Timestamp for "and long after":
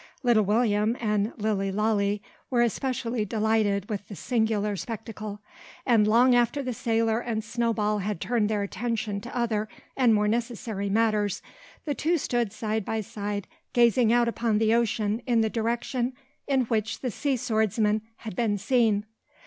5.85-6.63